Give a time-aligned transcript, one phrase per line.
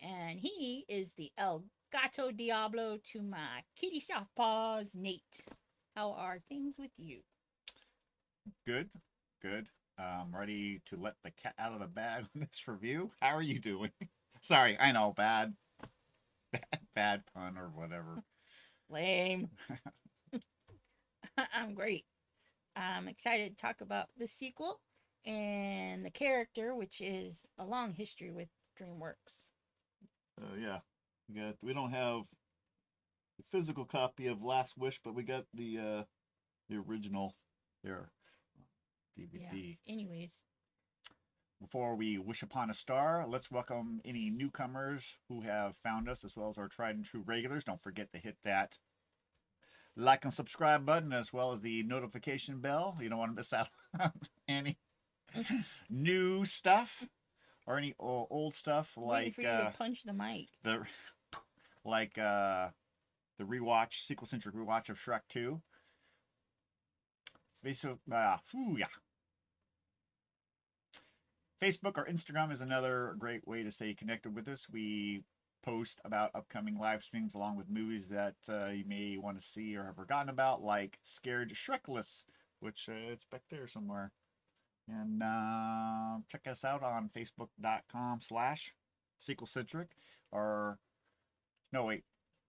[0.00, 5.42] and he is the El Gato Diablo to my kitty Softpaws, Nate.
[5.94, 7.20] How are things with you?
[8.66, 8.88] Good,
[9.42, 9.66] good.
[9.98, 13.10] I'm ready to let the cat out of the bag on this review.
[13.20, 13.90] How are you doing?
[14.40, 15.54] Sorry, I know, bad,
[16.52, 18.22] bad, bad pun or whatever.
[18.88, 19.50] Lame.
[21.54, 22.04] I'm great.
[22.74, 24.80] I'm excited to talk about the sequel
[25.24, 28.48] and the character, which is a long history with
[28.80, 29.48] DreamWorks.
[30.60, 30.78] Yeah,
[31.28, 31.54] we got.
[31.62, 32.22] We don't have
[33.38, 36.02] the physical copy of Last Wish, but we got the uh,
[36.68, 37.34] the original
[37.82, 38.10] there,
[39.18, 39.78] DVD.
[39.86, 39.92] Yeah.
[39.92, 40.32] Anyways,
[41.60, 46.36] Before we wish upon a star, let's welcome any newcomers who have found us, as
[46.36, 47.64] well as our tried and true regulars.
[47.64, 48.78] Don't forget to hit that
[49.96, 52.96] like and subscribe button, as well as the notification bell.
[53.00, 54.12] You don't want to miss out on
[54.48, 54.78] any
[55.90, 57.04] new stuff
[57.66, 60.48] or any old stuff like uh, punch the mic.
[60.62, 60.82] the
[61.84, 62.68] like uh
[63.38, 65.60] the rewatch sequel centric rewatch of Shrek 2.
[67.64, 68.86] Facebook uh whew, yeah.
[71.62, 74.66] Facebook or Instagram is another great way to stay connected with us.
[74.70, 75.22] We
[75.62, 79.76] post about upcoming live streams along with movies that uh, you may want to see
[79.76, 82.24] or have forgotten about, like Scared Shrekless,
[82.60, 84.12] which uh, it's back there somewhere.
[84.88, 88.72] And uh, check us out on facebook.com slash
[89.26, 89.86] sequelcentric
[90.30, 90.78] or
[91.72, 92.04] no wait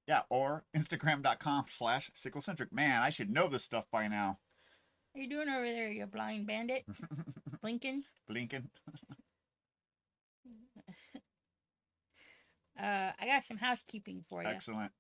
[0.06, 4.38] yeah or instagram.com slash sequelcentric man i should know this stuff by now
[5.14, 6.84] What are you doing over there, you blind bandit?
[7.62, 8.04] Blinking?
[8.28, 8.70] blinking
[12.80, 14.50] Uh, I got some housekeeping for you.
[14.50, 14.92] excellent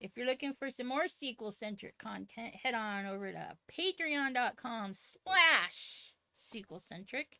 [0.00, 6.14] If you're looking for some more sequel centric content, head on over to patreon.com slash
[6.38, 7.38] sequel centric.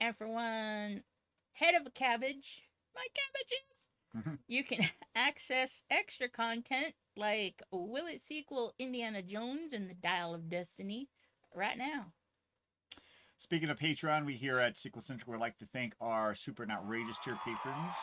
[0.00, 1.02] And for one
[1.52, 2.62] head of a cabbage,
[2.94, 3.82] my cabbages,
[4.16, 4.38] Mhm.
[4.46, 4.78] you can
[5.14, 11.08] access extra content like Will It Sequel Indiana Jones and the Dial of Destiny
[11.54, 12.12] right now.
[13.38, 16.72] speaking of patreon we here at sequel centric would like to thank our super and
[16.72, 17.94] outrageous tier patrons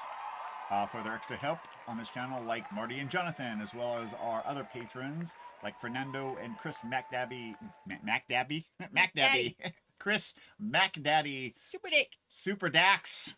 [0.73, 4.13] uh, for their extra help on this channel like marty and jonathan as well as
[4.19, 7.53] our other patrons like fernando and chris macdabby
[7.87, 8.63] Ma- macdabby
[8.95, 9.55] macdabby
[9.99, 12.09] chris macdaddy Super Dick.
[12.29, 13.35] super dax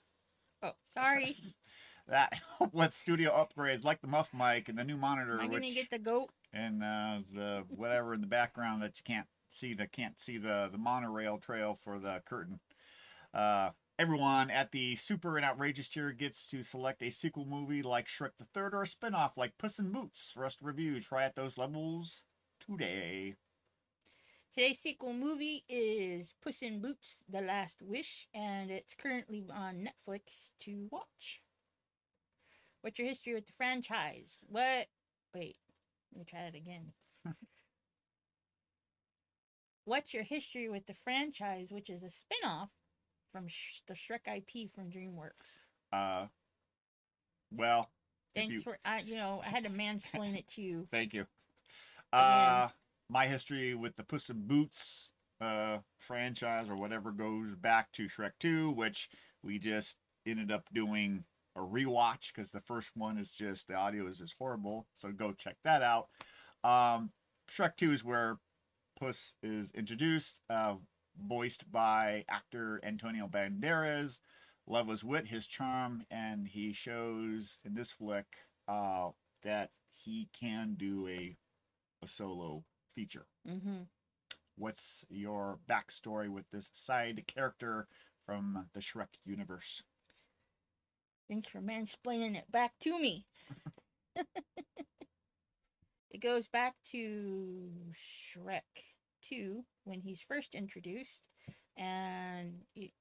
[0.63, 1.35] Oh, sorry.
[2.07, 2.39] that
[2.71, 5.69] with studio upgrades like the muff mic and the new monitor Am I going to
[5.71, 6.29] get the goat?
[6.53, 10.69] and uh, the whatever in the background that you can't see the can't see the
[10.71, 12.59] the monorail trail for the curtain
[13.33, 18.07] uh everyone at the super and outrageous tier gets to select a sequel movie like
[18.07, 21.23] shrek the third or a spin-off like puss in boots for us to review try
[21.23, 22.23] at those levels
[22.59, 23.35] today
[24.55, 30.51] Today's sequel movie is Puss in Boots: The Last Wish, and it's currently on Netflix
[30.61, 31.41] to watch.
[32.79, 34.37] What's your history with the franchise?
[34.47, 34.87] What?
[35.33, 35.57] Wait,
[36.13, 36.93] let me try that again.
[39.83, 42.69] What's your history with the franchise, which is a spin-off
[43.35, 45.65] from Sh- the Shrek IP from DreamWorks?
[45.91, 46.27] uh
[47.51, 47.89] well
[48.33, 50.87] Thanks you- for, I, you know, I had to mansplain it to you.
[50.91, 51.25] Thank you.
[52.11, 52.67] Uh,
[53.09, 58.31] my history with the Puss in Boots uh, franchise or whatever goes back to Shrek
[58.41, 59.07] 2, which
[59.41, 61.23] we just ended up doing
[61.55, 64.85] a rewatch because the first one is just the audio is just horrible.
[64.95, 66.07] So go check that out.
[66.65, 67.11] Um,
[67.49, 68.37] Shrek 2 is where
[68.99, 70.75] Puss is introduced, uh,
[71.21, 74.19] voiced by actor Antonio Banderas.
[74.67, 78.25] Love his wit, his charm, and he shows in this flick
[78.67, 79.09] uh,
[79.43, 81.37] that he can do a
[82.01, 82.63] a solo
[82.93, 83.25] feature.
[83.47, 83.83] Mm-hmm.
[84.57, 87.87] What's your backstory with this side character
[88.25, 89.83] from the Shrek universe?
[91.27, 93.25] Thanks for mansplaining it back to me.
[96.11, 98.61] it goes back to Shrek
[99.23, 101.21] 2 when he's first introduced,
[101.77, 102.91] and it,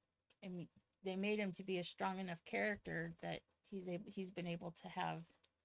[0.45, 0.69] I mean,
[1.05, 3.41] they made him to be a strong enough character that
[3.71, 5.23] he's able, he's been able to have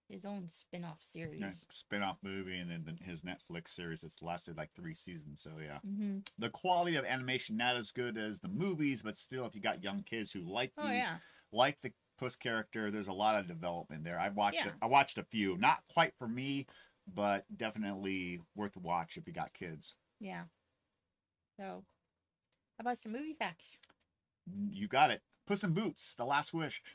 [0.09, 1.39] his own spin-off series.
[1.39, 5.41] Yeah, spin-off movie and then his Netflix series that's lasted like three seasons.
[5.41, 9.45] So yeah, hmm the quality of animation not as good as the movies, but still,
[9.45, 11.17] if you got young kids who like Oh these, yeah,
[11.51, 14.19] like the Puss character, there's a lot of development there.
[14.19, 14.71] I watched Yeah.
[14.71, 14.73] it.
[14.81, 16.67] I watched a few, not quite for me,
[17.07, 19.95] but definitely worth a watch if you got kids.
[20.19, 20.43] yeah.
[21.59, 21.83] So,
[22.77, 23.75] how about some movie facts?
[24.71, 25.21] You got it.
[25.45, 26.81] Puss in Boots, The Last Wish.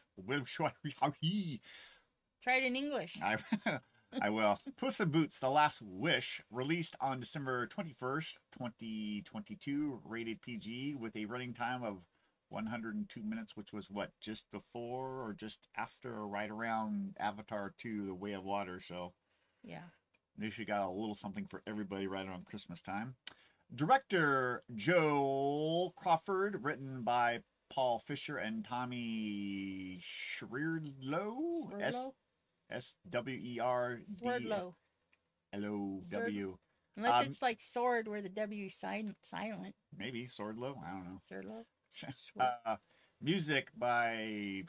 [2.42, 3.18] Try it in English.
[3.22, 3.36] I,
[4.22, 4.58] I will.
[4.78, 10.40] Puss in Boots: The Last Wish, released on December twenty first, twenty twenty two, rated
[10.40, 11.98] PG, with a running time of
[12.48, 16.50] one hundred and two minutes, which was what just before or just after, or right
[16.50, 18.80] around Avatar two: The Way of Water.
[18.80, 19.12] So
[19.62, 19.88] Yeah.
[20.38, 23.16] They should got a little something for everybody right around Christmas time.
[23.74, 27.40] Director Joel Crawford, written by
[27.70, 31.80] Paul Fisher and Tommy Schwerlo.
[31.80, 32.04] S?
[32.70, 34.50] S W E R D.
[34.52, 34.74] L
[35.64, 36.56] O W.
[36.96, 39.16] Unless Um, it's like sword where the W is silent.
[39.22, 39.74] silent.
[39.96, 40.76] Maybe Swordlow.
[40.84, 41.20] I don't know.
[41.26, 41.64] Swerdlow.
[41.92, 42.48] Sword.
[42.64, 42.76] Uh,
[43.20, 44.62] music by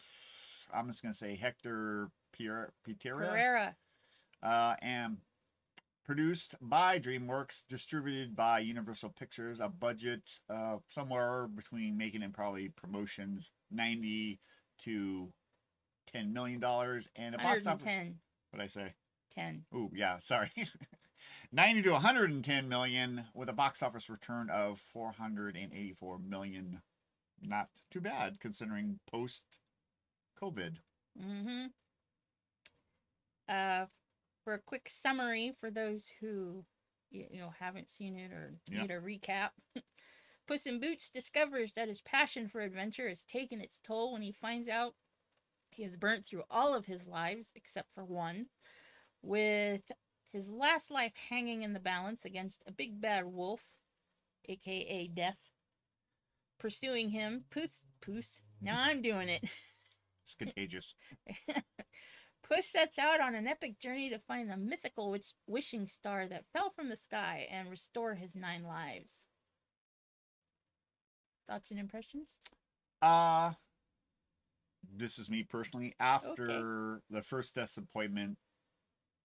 [0.74, 3.30] I'm just gonna say Hector Pier- Pitera.
[3.30, 3.76] Pereira.
[4.42, 5.18] uh, and
[6.06, 9.60] produced by DreamWorks, distributed by Universal Pictures.
[9.60, 14.40] A budget uh, somewhere between making and probably promotions, ninety
[14.84, 15.30] to
[16.12, 17.86] ten million dollars, and a box office.
[17.86, 18.20] 110.
[18.52, 18.94] What I say?
[19.36, 19.66] 10.
[19.74, 20.52] Ooh, yeah, sorry.
[21.52, 26.82] 90 to 110 million with a box office return of 484 million.
[27.42, 29.44] Not too bad considering post
[30.42, 30.78] COVID.
[31.22, 31.66] Mm-hmm.
[33.48, 33.86] Uh,
[34.46, 36.64] for a quick summary for those who
[37.12, 38.82] you, know haven't seen it or Yeah.
[38.82, 39.50] need a recap,
[40.48, 44.32] Puss in Boots discovers that his passion for adventure has taken its toll when he
[44.32, 44.94] finds out
[45.72, 48.46] he has burnt through all of his lives except for one,
[49.22, 49.82] with
[50.32, 53.62] his last life hanging in the balance against a big bad wolf,
[54.48, 55.40] aka Death,
[56.60, 57.46] pursuing him.
[57.50, 58.42] Puss, Puss.
[58.62, 59.44] Now I'm doing it.
[60.24, 60.96] It's contagious.
[62.44, 66.46] Puss sets out on an epic journey to find the mythical witch- wishing star that
[66.54, 69.24] fell from the sky and restore his nine lives.
[71.48, 72.30] Thoughts and impressions?
[73.02, 73.54] Uh
[74.98, 75.96] this is me personally.
[76.00, 78.38] After the first disappointment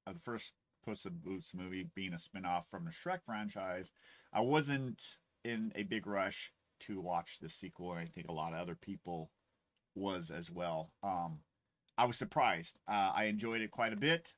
[0.06, 0.54] of the first
[0.84, 3.92] Puss in Boots movie being a spin-off from the Shrek franchise,
[4.32, 5.02] I wasn't
[5.44, 8.74] in a big rush to watch the sequel, and I think a lot of other
[8.74, 9.30] people
[9.94, 10.92] was as well.
[11.02, 11.40] Um
[11.98, 12.78] I was surprised.
[12.88, 14.32] Uh, I enjoyed it quite a bit.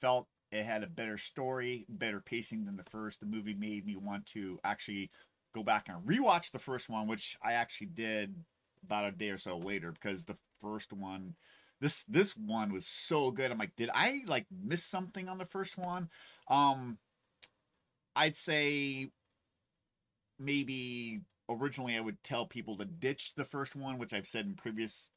[0.00, 3.20] Felt it had a better story, better pacing than the first.
[3.20, 5.10] The movie made me want to actually
[5.54, 8.34] go back and rewatch the first one, which I actually did
[8.84, 11.34] about a day or so later because the first one
[11.80, 13.50] this this one was so good.
[13.50, 16.10] I'm like, did I like miss something on the first one?
[16.48, 16.98] Um
[18.14, 19.10] I'd say
[20.38, 24.54] maybe originally I would tell people to ditch the first one, which I've said in
[24.54, 25.08] previous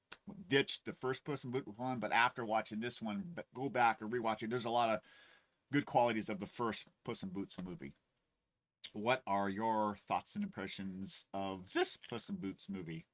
[0.49, 3.23] ditch the first Puss in Boots one, but after watching this one,
[3.53, 4.49] go back and rewatch it.
[4.49, 4.99] There's a lot of
[5.71, 7.93] good qualities of the first Puss in Boots movie.
[8.93, 13.05] What are your thoughts and impressions of this Puss in Boots movie?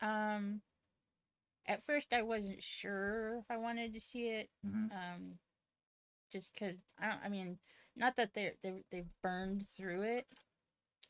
[0.00, 0.60] Um,
[1.66, 4.50] at first I wasn't sure if I wanted to see it.
[4.66, 4.90] Mhm.
[4.92, 5.38] Um,
[6.32, 7.20] just because I don't.
[7.24, 7.58] I mean,
[7.96, 10.26] not that they they they burned through it.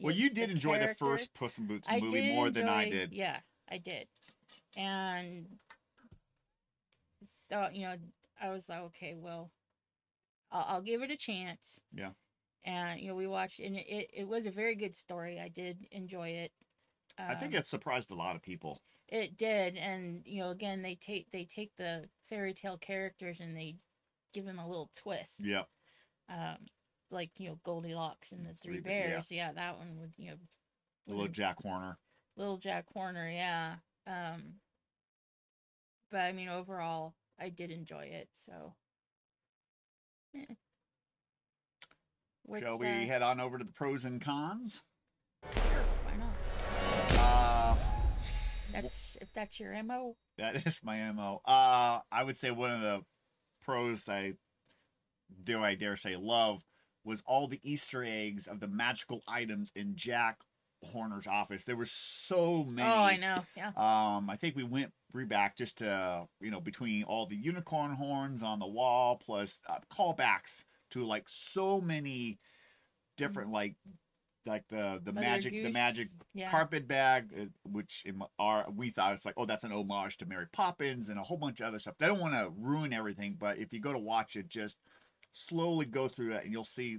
[0.00, 3.12] Well, you did enjoy the first Puss in Boots movie more than I did.
[3.12, 4.08] Yeah, I did.
[4.78, 5.46] And
[7.50, 7.96] so, you know,
[8.40, 9.50] I was like, okay, well,
[10.52, 11.80] I'll, I'll give it a chance.
[11.92, 12.10] Yeah.
[12.64, 15.40] And, you know, we watched, and it, it, was a very good story.
[15.40, 16.52] I did enjoy it.
[17.18, 18.80] I think Um, it surprised a lot of people.
[19.08, 19.76] it did.
[19.76, 23.74] And, you know, again, they take, they take the fairy tale characters and they
[24.32, 25.40] give them a little twist.
[25.40, 25.62] Yeah.
[26.28, 26.58] Um,
[27.10, 29.08] like, you know, Goldilocks and the Three, Three Bear- yeah.
[29.08, 29.26] Bears.
[29.30, 29.52] Yeah.
[29.52, 30.36] that one with, you know,
[31.08, 31.98] Little Jack Horner.
[32.36, 33.76] Little Jack Horner, yeah.
[34.06, 34.54] Um
[36.10, 38.74] but I mean overall I did enjoy it, so
[40.36, 40.54] eh.
[42.44, 44.82] What's, Shall we uh, head on over to the pros and cons?
[45.54, 47.20] sure, why not?
[47.20, 47.76] Uh,
[48.72, 50.16] That's if that's your MO.
[50.38, 51.42] That is my MO.
[51.44, 53.04] Uh, I would say one of the
[53.62, 54.32] pros I
[55.44, 56.62] do I dare say love
[57.04, 60.38] was all the Easter eggs of the magical items in Jack
[60.84, 61.64] Horner's office.
[61.64, 62.88] There were so many.
[62.88, 63.36] Oh, I know.
[63.56, 63.68] Yeah.
[63.76, 64.92] Um, I think we went
[65.28, 69.78] back just to you know between all the unicorn horns on the wall plus uh,
[69.92, 72.38] callbacks to like so many
[73.16, 73.74] different like
[74.46, 76.50] like the the Mother magic the magic Yeah.
[76.50, 80.26] carpet bag, uh, which in our we thought it's like, oh, that's an homage to
[80.26, 81.96] Mary Poppins and a whole bunch of other stuff.
[82.00, 84.78] I don't want to ruin everything, but if you go to watch it, just
[85.32, 86.98] slowly go through it, and you'll see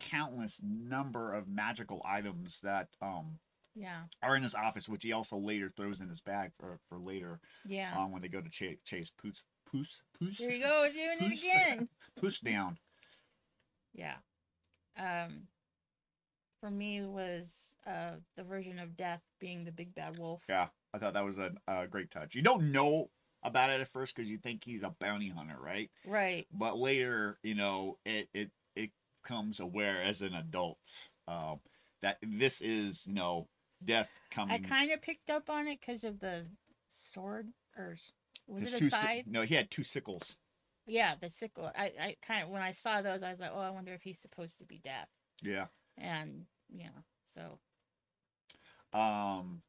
[0.00, 3.38] countless number of magical items that um
[3.74, 4.02] yeah.
[4.22, 7.40] are in his office, which he also later throws in his bag for for later
[7.66, 7.96] Yeah.
[7.96, 11.38] um when they go to chase chase Poos Poos Poos There you go, doing it
[11.38, 11.88] again.
[12.22, 12.78] Poos down.
[13.94, 14.16] Yeah.
[14.98, 15.42] Um
[16.60, 17.52] for me was
[17.86, 20.42] uh the version of death being the big bad wolf.
[20.48, 22.34] Yeah, I thought that was a, a great touch.
[22.34, 23.10] You don't know
[23.44, 25.90] about it at first because you think he's a bounty hunter, right?
[26.04, 26.46] Right.
[26.52, 28.50] But later, you know, it it
[29.28, 30.78] it comes aware as an adult
[31.26, 31.60] um,
[32.02, 33.48] that this is you know
[33.84, 34.54] death coming.
[34.54, 36.46] I kind of picked up on it because of the
[37.12, 37.96] sword, or
[38.46, 39.24] was His it a si- side?
[39.26, 40.36] no, he had two sickles.
[40.86, 41.70] Yeah, the sickle.
[41.76, 44.02] I, I kind of when I saw those, I was like, oh, I wonder if
[44.02, 45.08] he's supposed to be deaf.
[45.42, 45.66] Yeah.
[45.98, 46.88] And yeah,
[47.34, 47.58] so
[48.98, 49.62] Um,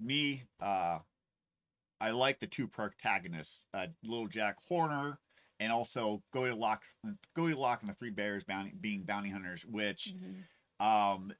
[0.00, 0.98] me, uh,
[2.00, 5.18] I like the two protagonists, uh, Little Jack Horner,
[5.62, 6.94] and also Goldilocks,
[7.36, 9.64] Goldilocks and the Three Bears bounty, being bounty hunters.
[9.64, 10.84] Which, mhm.
[10.84, 11.32] um,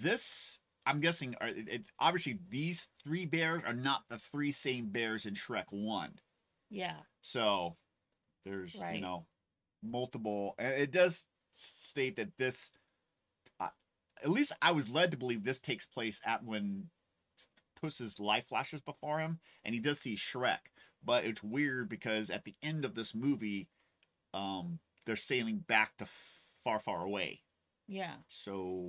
[0.00, 4.86] this I'm guessing, are, it, it- obviously these three bears are not the three same
[4.90, 6.12] bears in Shrek One.
[6.70, 7.76] yeah, So
[8.44, 9.26] there's you know
[9.82, 10.54] multiple.
[10.58, 12.70] and It does state that this,
[13.60, 13.68] uh,
[14.22, 16.88] at least I was led to believe this takes place at when
[17.80, 20.58] Puss's life flashes before him, and he does see Shrek.
[21.06, 23.68] But it's weird because at the end of this movie,
[24.34, 26.06] um, they're sailing back to
[26.64, 27.42] far, far away.
[27.86, 28.82] yeah, So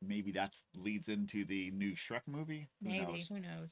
[0.00, 2.68] maybe that's leads into the new Shrek movie.
[2.82, 3.28] Who maybe knows?
[3.28, 3.70] who knows.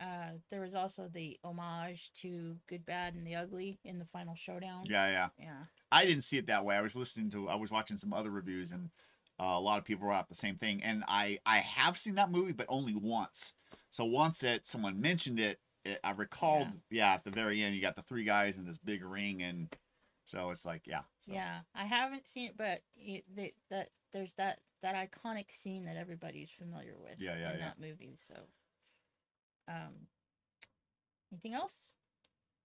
[0.00, 4.34] Uh, there was also the homage to Good, Bad, and the Ugly in the final
[4.36, 4.84] showdown.
[4.84, 5.28] Yeah, yeah.
[5.38, 5.64] Yeah.
[5.90, 6.76] I didn't see it that way.
[6.76, 8.90] I was listening to, I was watching some other reviews, and
[9.40, 10.82] uh, a lot of people brought up the same thing.
[10.82, 13.54] And I, I have seen that movie, but only once.
[13.90, 16.68] So once that someone mentioned it, it I recalled.
[16.90, 17.14] Yeah.
[17.14, 19.68] at the very end, you got the three guys in this big ring, and
[20.24, 24.32] so it's like, yeah, so, Yeah, I haven't seen it, but it, they, that there's
[24.34, 27.14] that that iconic scene that everybody's familiar with.
[27.18, 27.64] Yeah, yeah, in yeah.
[27.66, 28.16] that movie.
[28.28, 28.34] So,
[29.68, 30.08] um,
[31.32, 31.74] anything else?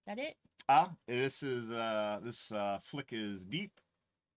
[0.08, 0.36] That it?
[0.68, 3.80] Ah, this is uh, this uh, flick is deep,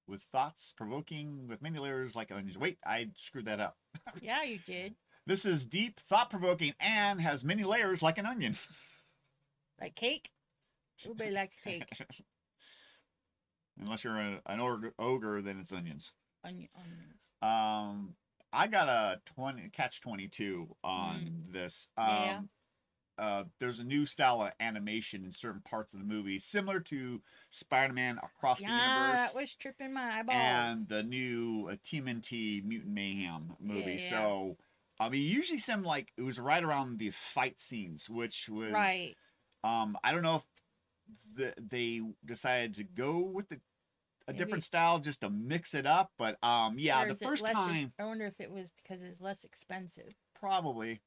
[0.06, 2.58] with thoughts provoking, with many layers like onions.
[2.58, 3.76] Wait, I screwed that up.
[4.20, 4.94] Yeah, you did.
[5.26, 8.56] This is deep, thought provoking, and has many layers like an onion.
[9.80, 10.30] Like cake.
[11.02, 11.88] Everybody likes cake.
[13.80, 14.60] Unless you're a, an
[14.98, 16.12] ogre, then it's onions.
[16.44, 17.20] Onion, onions.
[17.42, 18.14] Um,
[18.52, 21.88] I got a twenty catch twenty two on this.
[21.96, 22.40] Um, Yeah.
[23.18, 27.20] uh, there's a new style of animation in certain parts of the movie, similar to
[27.50, 30.38] Spider-Man Across the Yeah, Universe that was tripping my eyeballs.
[30.38, 33.98] and the new uh, TMNT Mutant Mayhem movie.
[34.00, 34.10] Yeah.
[34.10, 34.56] So,
[35.00, 39.14] I mean, usually some like it was right around the fight scenes, which was right.
[39.64, 40.42] um, I don't know if
[41.34, 44.38] the, they decided to go with the, a Maybe.
[44.38, 48.04] different style just to mix it up, but um, yeah, the first less time I
[48.04, 50.08] wonder if it was because it's less expensive.
[50.38, 51.02] probably,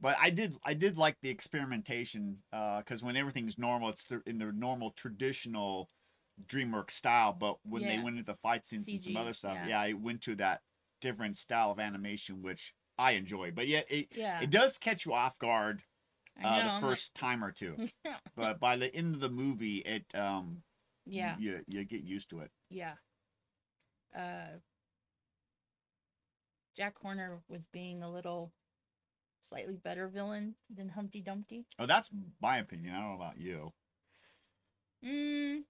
[0.00, 4.38] but I did I did like the experimentation because when everything's normal, it's the, in
[4.38, 5.88] the normal traditional
[6.46, 9.84] DreamWorks style, but when they went into the fight scenes and some other stuff, yeah.
[9.84, 10.60] yeah, it went to that
[11.00, 13.50] different style of animation, which I enjoy.
[13.52, 14.40] But yet it Yeah.
[14.40, 15.82] it does catch you off guard
[16.38, 17.76] uh, know, the I'm like, first time or two,
[18.36, 20.62] but by the end of the movie, it um
[21.06, 21.36] yeah.
[21.38, 22.50] you you get used to it.
[22.70, 22.94] Yeah.
[24.16, 24.58] Uh
[26.76, 28.52] Jack Horner was being a little
[29.48, 31.66] slightly better villain than Humpty Dumpty.
[31.78, 32.10] Oh, that's
[32.40, 32.94] my opinion.
[32.94, 33.72] I don't know about you.
[35.04, 35.62] Mm.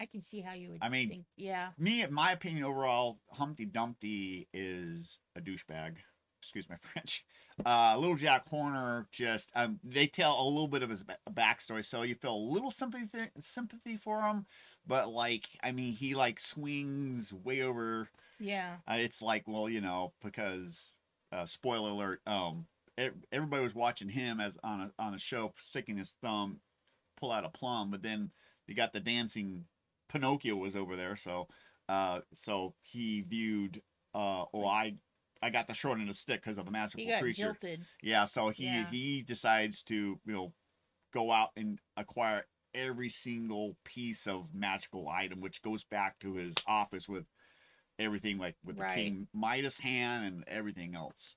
[0.00, 1.24] I can see how you would I mean- think.
[1.36, 1.68] Yeah.
[1.78, 5.96] Me, in my opinion, overall, Humpty Dumpty is a douchebag.
[6.40, 7.24] Excuse my French.
[7.66, 12.00] Uh, Little Jack Horner just um, they tell a little bit of his backstory, so
[12.00, 14.46] you feel a little sympathy sympathy for him.
[14.86, 18.08] But like, I mean, he like swings way over.
[18.38, 18.76] Yeah.
[18.90, 20.94] Uh, it's like, well, you know, because
[21.30, 22.22] uh, spoiler alert.
[22.26, 22.64] Um,
[23.30, 26.60] everybody was watching him as on a on a show, sticking his thumb,
[27.18, 28.30] pull out a plum, but then
[28.66, 29.66] you got the dancing
[30.12, 31.48] Pinocchio was over there, so
[31.88, 33.82] uh, so he viewed.
[34.14, 34.94] Uh, well, I
[35.42, 37.42] I got the short end of the stick because of a magical He got creature.
[37.60, 37.84] jilted.
[38.02, 38.90] Yeah, so he Yeah.
[38.90, 40.52] he decides to you know
[41.12, 46.54] go out and acquire every single piece of magical item, which goes back to his
[46.66, 47.26] office with
[47.98, 48.96] everything like with Right.
[48.96, 51.36] the King Midas hand and everything else.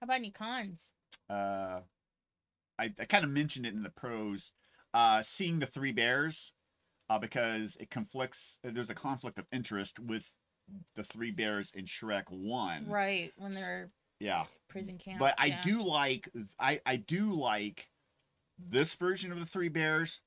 [0.00, 0.90] How about any cons?
[1.28, 1.80] Uh,
[2.78, 4.52] I I kind of mentioned it in the pros.
[4.94, 6.52] Uh, seeing the three bears,
[7.10, 8.58] uh, because it conflicts.
[8.62, 10.30] There's a conflict of interest with
[10.96, 12.86] the three bears in Shrek One.
[12.88, 13.32] Right.
[13.36, 14.46] When they're Yeah.
[14.68, 15.18] prison camp.
[15.18, 15.62] But I yeah.
[15.62, 17.88] do like I I do like
[18.58, 20.20] this version of the Three Bears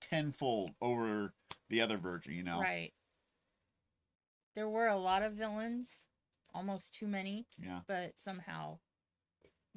[0.00, 1.32] tenfold over
[1.70, 2.34] the other version.
[2.34, 2.60] You know.
[2.60, 2.92] Right.
[4.54, 5.90] There were a lot of villains,
[6.54, 7.80] almost too many, Yeah.
[7.88, 8.78] but somehow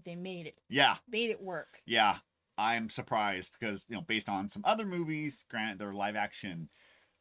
[0.06, 0.98] they made it Yeah.
[1.08, 1.82] made it work.
[1.86, 2.20] Yeah.
[2.58, 6.70] I'm surprised because you know based on some other movies, granted they're live action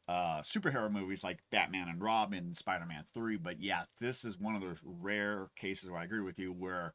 [0.09, 4.63] uh superhero movies like Batman and Robin, Spider-Man 3, but yeah, this is one of
[4.63, 6.95] those rare cases where I agree with you where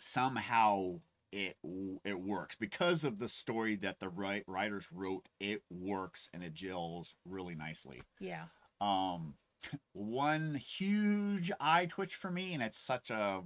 [0.00, 1.00] somehow
[1.34, 1.56] it
[2.04, 5.28] it works because of the story that the write, writers wrote.
[5.40, 8.02] It works and it gels really nicely.
[8.20, 8.44] Yeah.
[8.80, 9.34] Um,
[9.92, 13.42] one huge eye twitch for me, and it's such a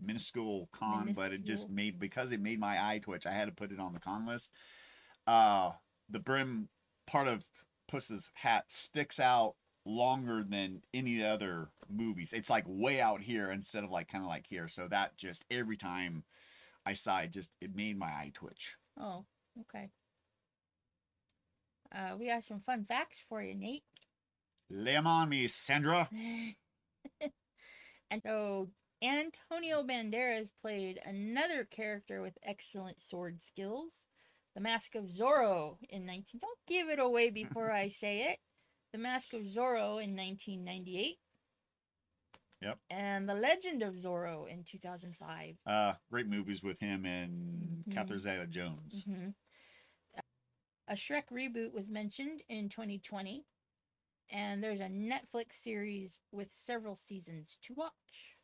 [0.00, 3.26] minuscule con, but it just made because it made my eye twitch.
[3.26, 4.50] I had to put it on the con list.
[5.26, 5.72] Uh,
[6.08, 6.68] the brim
[7.06, 7.44] part of
[7.88, 12.32] Puss's hat sticks out longer than any other movies.
[12.32, 14.68] It's like way out here instead of like kind of like here.
[14.68, 16.24] So that just every time
[16.84, 18.74] I saw it, just it made my eye twitch.
[18.98, 19.24] Oh,
[19.60, 19.90] okay.
[21.94, 23.84] Uh, we got some fun facts for you, Nate.
[24.68, 26.08] Lay 'em on me, Sandra.
[28.10, 28.68] and so
[29.06, 33.92] Antonio Banderas played another character with excellent sword skills,
[34.54, 36.40] the Mask of Zorro in 19.
[36.40, 38.38] Don't give it away before I say it.
[38.92, 41.18] The Mask of Zorro in 1998.
[42.62, 42.78] Yep.
[42.90, 45.56] And The Legend of Zorro in 2005.
[45.66, 47.94] Uh, great movies with him and Mhm.
[47.94, 49.04] Catherine Zeta Jones.
[49.04, 49.28] hmm
[50.88, 53.44] A Shrek reboot was mentioned in 2020,
[54.30, 58.35] and there's a Netflix series with several seasons to watch.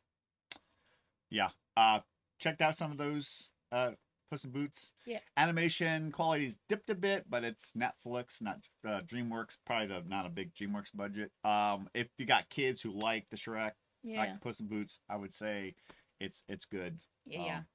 [1.32, 1.48] Yeah.
[1.76, 2.00] Uh,
[2.38, 3.92] checked out some of those uh,
[4.30, 4.92] Puss in Boots.
[5.06, 5.20] Yeah.
[5.36, 9.56] Animation quality's dipped a bit, but it's Netflix, not uh, DreamWorks.
[9.66, 11.30] Probably the, not a big DreamWorks budget.
[11.44, 13.72] Um, if you got kids who like the Shrek,
[14.02, 15.74] Yeah, like Puss in Boots, I would say
[16.20, 16.98] it's it's good.
[17.26, 17.56] yeah, yeah.
[17.58, 17.66] Um,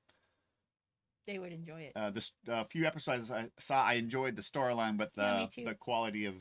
[1.26, 1.92] They would enjoy it.
[1.96, 5.76] uh, the uh, few episodes I saw, I enjoyed the storyline, but the Yeah, the
[5.76, 6.36] quality of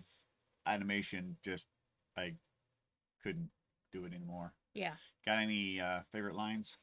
[0.66, 1.66] animation just
[2.16, 2.34] I
[3.22, 3.50] couldn't
[3.92, 4.52] do it anymore.
[4.74, 4.94] yeah.
[5.24, 6.76] Got any uh, favorite lines?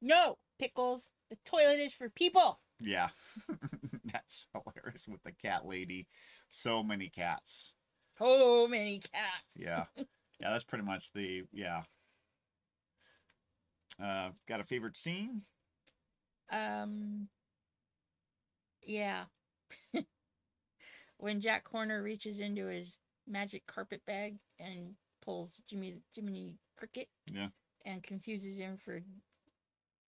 [0.00, 1.08] No pickles.
[1.30, 2.60] The toilet is for people.
[2.78, 3.08] Yeah,
[4.12, 6.06] that's hilarious with the cat lady.
[6.50, 7.72] So many cats.
[8.18, 9.56] So many cats.
[9.56, 11.82] Yeah, yeah, that's pretty much the yeah.
[14.02, 15.42] Uh, got a favorite scene?
[16.50, 17.28] Um.
[18.82, 19.24] Yeah.
[21.18, 22.92] when Jack Horner reaches into his
[23.26, 27.08] magic carpet bag and pulls Jimmy Jiminy Cricket.
[27.32, 27.48] Yeah.
[27.84, 29.00] And confuses him for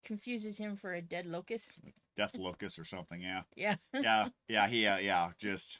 [0.07, 1.73] confuses him for a dead locust.
[2.15, 3.21] Death locust or something?
[3.21, 3.75] Yeah, Yeah.
[3.93, 4.67] yeah, yeah.
[4.67, 5.77] He, uh, yeah, just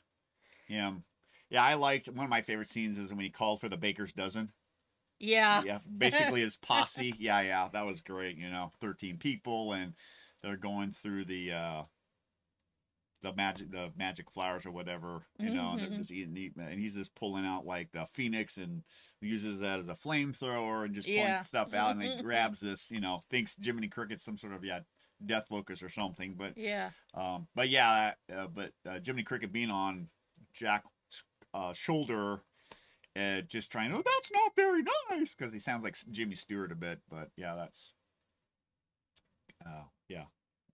[0.68, 1.04] him.
[1.50, 4.12] Yeah, I liked one of my favorite scenes is when he called for the baker's
[4.12, 4.52] dozen.
[5.20, 5.64] Yeah.
[5.66, 7.16] yeah, basically his posse.
[7.20, 8.38] Yeah, yeah, that was great.
[8.38, 9.94] You know, thirteen people, and
[10.44, 11.84] they're going through the uh
[13.22, 15.26] the magic the magic flowers or whatever.
[15.40, 15.90] You know, and Mhm.
[15.90, 18.84] they're just eating, eating, and he's just pulling out like the phoenix and
[19.22, 21.44] uses that as a flamethrower and just pulling Yeah.
[21.44, 22.92] stuff out, and he grabs this.
[22.92, 24.82] You know, thinks Jiminy Cricket's some sort of yeah
[25.26, 26.92] death locust or something, but Yeah.
[27.16, 30.10] um, but yeah, uh, but uh, Jiminy Cricket being on
[30.54, 30.88] Jack's
[31.54, 32.44] uh, shoulder,
[33.16, 33.92] uh, just trying.
[33.94, 37.00] Oh, that's not very nice because he sounds like Jimmy Stewart a bit.
[37.10, 37.94] But yeah, that's
[39.66, 40.26] uh, yeah,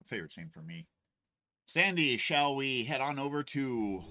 [0.08, 0.88] favorite scene for me.
[1.66, 4.04] Sandy, shall we head on over to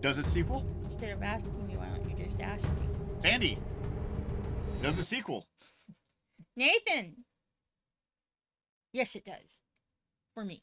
[0.00, 0.64] Does It sequel?
[0.84, 2.88] Instead of asking me, why don't you just ask me?
[3.20, 3.58] Sandy,
[4.82, 5.46] does it sequel?
[6.56, 7.24] Nathan.
[8.92, 9.58] Yes, it does.
[10.34, 10.62] For me.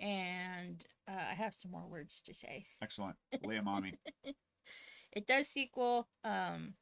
[0.00, 2.66] And uh, I have some more words to say.
[2.82, 3.16] Excellent.
[3.44, 3.94] Lay 'em on me.
[5.12, 6.08] It does sequel.
[6.24, 6.74] Um,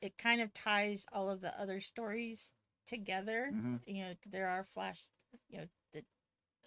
[0.00, 2.48] it kind of ties all of the other stories
[2.86, 3.50] together.
[3.52, 5.04] hmm You know, there are flash,
[5.50, 5.66] you know,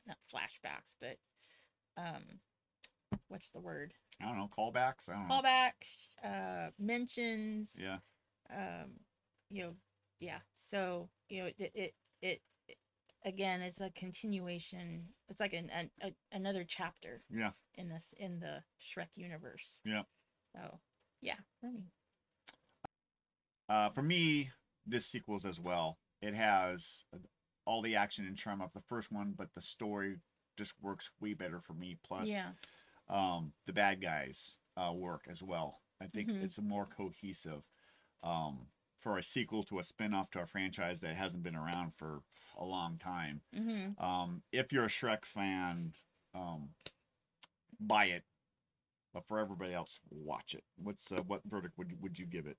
[0.08, 1.18] not flashbacks, but
[1.98, 2.24] um,
[3.28, 3.94] what's the word?
[4.22, 5.10] I don't know callbacks.
[5.10, 5.42] I don't know.
[5.42, 7.72] Callbacks, uh, mentions.
[7.80, 7.98] Yeah.
[8.50, 8.92] um
[9.50, 9.74] you know
[10.20, 12.78] yeah so you know it it it, it
[13.26, 17.52] again it's a continuation it's like an, an a, another chapter Yeah.
[17.76, 20.04] in this in the shrek universe Yeah.
[20.56, 20.80] so
[21.22, 21.92] yeah for me
[23.70, 24.52] Uh, for me,
[24.86, 25.98] this sequels as well.
[26.22, 27.06] It has
[27.65, 30.17] all the action and charm of the first one, but the story
[30.58, 31.97] just works way better for me.
[32.04, 32.52] Plus, yeah
[33.10, 35.82] um, the bad guys uh, work as well.
[36.02, 36.43] I think Mhm.
[36.43, 37.63] it's more cohesive
[38.24, 38.67] um,
[39.00, 42.21] for a sequel to a spin-off to a franchise that hasn't been around for
[42.58, 43.41] a long time.
[43.54, 45.93] hmm Um, if you're a Shrek fan,
[46.34, 46.69] um,
[47.80, 48.24] buy it.
[49.13, 50.63] But for everybody else, watch it.
[50.78, 52.58] What's uh, what verdict would you, would you give it?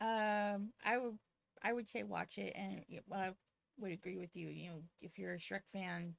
[0.00, 1.18] um i would
[1.62, 3.34] i would say watch it and well,
[3.78, 6.14] would agree with you you know if you're a shrek fan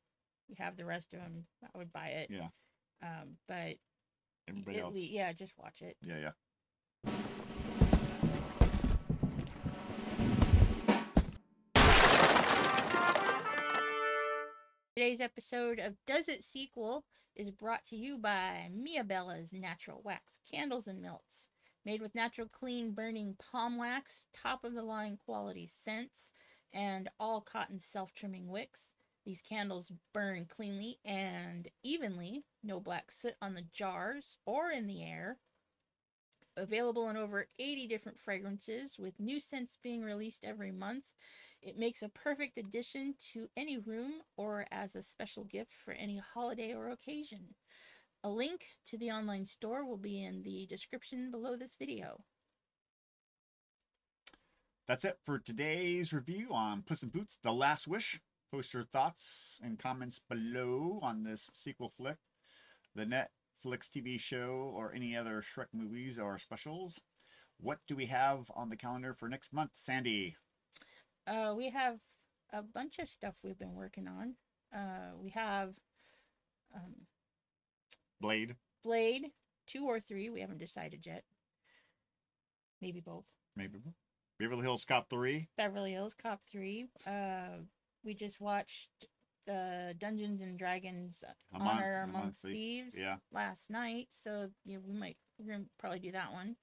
[0.47, 2.47] you have the rest of them i would buy it Yeah.
[3.03, 3.75] um but
[4.47, 7.11] Everybody else, yeah just watch it yeah, yeah.
[14.95, 20.39] Today's episode of Does It Sequel is brought to you by Mia Bella's Natural Wax
[20.51, 21.45] Candles and Melts.
[21.85, 26.31] Made with natural, clean, burning palm wax, top of the line quality scents.
[26.73, 28.91] And all cotton self trimming wicks.
[29.25, 35.03] These candles burn cleanly and evenly, no black soot on the jars or in the
[35.03, 35.37] air.
[36.57, 41.03] Available in over 80 different fragrances, with new scents being released every month.
[41.61, 46.17] It makes a perfect addition to any room or as a special gift for any
[46.33, 47.55] holiday or occasion.
[48.23, 52.23] A link to the online store will be in the description below this video.
[54.89, 58.19] That's it for today's review on Puss in Boots: The Last Wish.
[58.51, 62.17] Post your thoughts and comments below on this sequel flick,
[62.95, 66.99] the Netflix TV show, or any other Shrek movies or specials.
[67.59, 70.35] What do we have on the calendar for next month, Sandy?
[71.27, 71.99] Uh, we have
[72.51, 74.33] a bunch of stuff we've been working on.
[74.75, 75.75] Uh, we have
[76.73, 76.95] um,
[78.19, 78.55] Blade.
[78.83, 79.27] Blade
[79.67, 80.31] two or three.
[80.31, 81.25] We haven't decided yet.
[82.81, 83.25] Maybe both.
[83.55, 83.77] Maybe.
[84.39, 85.47] Beverly Hills Cop 3.
[85.57, 86.87] Beverly Hills Cop three.
[87.05, 87.59] Uh,
[88.03, 88.89] we just watched
[89.45, 91.23] the Dungeons and Dragons
[91.53, 93.17] A month- Honor a Amongst monthly- Thieves yeah.
[93.31, 94.07] last night.
[94.11, 96.55] So yeah, we might we're gonna probably do that one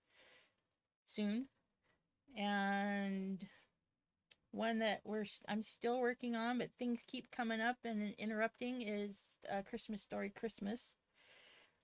[1.06, 1.48] soon.
[2.36, 3.46] And
[4.52, 9.16] one that we're I'm still working on, but things keep coming up and interrupting is
[9.52, 10.94] uh, Christmas Story Christmas.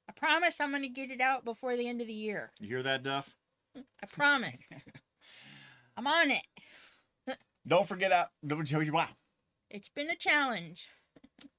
[0.09, 2.51] I promise I'm gonna get it out before the end of the year.
[2.61, 3.35] You hear that, Duff?
[3.77, 4.61] I promise.
[5.97, 6.43] I'm on it.
[7.67, 8.29] Don't forget out.
[8.47, 9.09] Don't wow.
[9.71, 10.89] It's been a challenge.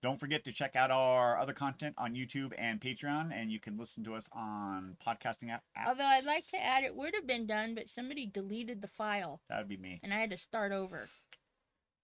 [0.02, 3.78] Don't forget to check out our other content on YouTube and Patreon, and you can
[3.78, 5.64] listen to us on podcasting app.
[5.78, 5.88] Apps.
[5.88, 9.42] Although I'd like to add, it would have been done, but somebody deleted the file,
[9.50, 10.00] That would be me.
[10.04, 11.10] and I had to start over.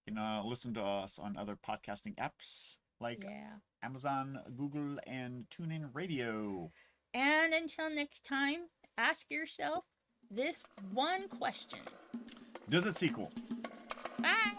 [0.06, 3.56] You can uh, listen to us on other podcasting apps like Yeah.
[3.82, 6.70] Amazon, Google, and TuneIn Radio.
[7.14, 9.84] And until next time, ask yourself
[10.30, 10.58] this
[10.94, 11.80] one question.
[12.68, 13.32] Does it sequel?
[14.22, 14.52] Bye.